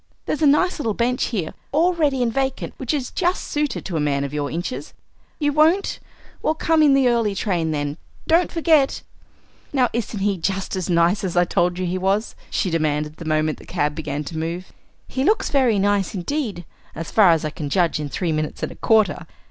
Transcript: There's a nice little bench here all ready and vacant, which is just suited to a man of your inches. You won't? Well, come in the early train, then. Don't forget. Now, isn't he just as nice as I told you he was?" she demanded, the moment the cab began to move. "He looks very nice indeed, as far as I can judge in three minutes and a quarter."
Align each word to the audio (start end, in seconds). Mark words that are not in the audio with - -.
There's 0.25 0.41
a 0.41 0.47
nice 0.47 0.79
little 0.79 0.95
bench 0.95 1.25
here 1.25 1.53
all 1.71 1.93
ready 1.93 2.23
and 2.23 2.33
vacant, 2.33 2.73
which 2.77 2.91
is 2.91 3.11
just 3.11 3.43
suited 3.43 3.85
to 3.85 3.95
a 3.95 3.99
man 3.99 4.23
of 4.23 4.33
your 4.33 4.49
inches. 4.49 4.95
You 5.37 5.53
won't? 5.53 5.99
Well, 6.41 6.55
come 6.55 6.81
in 6.81 6.95
the 6.95 7.07
early 7.07 7.35
train, 7.35 7.69
then. 7.69 7.99
Don't 8.25 8.51
forget. 8.51 9.03
Now, 9.71 9.89
isn't 9.93 10.21
he 10.21 10.37
just 10.37 10.75
as 10.75 10.89
nice 10.89 11.23
as 11.23 11.37
I 11.37 11.45
told 11.45 11.77
you 11.77 11.85
he 11.85 11.99
was?" 11.99 12.33
she 12.49 12.71
demanded, 12.71 13.17
the 13.17 13.25
moment 13.25 13.59
the 13.59 13.63
cab 13.67 13.93
began 13.93 14.23
to 14.23 14.39
move. 14.39 14.71
"He 15.07 15.23
looks 15.23 15.51
very 15.51 15.77
nice 15.77 16.15
indeed, 16.15 16.65
as 16.95 17.11
far 17.11 17.29
as 17.29 17.45
I 17.45 17.51
can 17.51 17.69
judge 17.69 17.99
in 17.99 18.09
three 18.09 18.31
minutes 18.31 18.63
and 18.63 18.71
a 18.71 18.75
quarter." 18.75 19.27